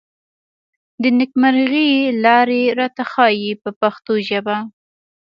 د 1.01 1.03
نېکمرغۍ 1.19 1.91
لارې 2.23 2.63
راته 2.79 3.03
ښيي 3.11 3.51
په 3.63 3.69
پښتو 3.79 4.13
ژبه. 4.27 4.57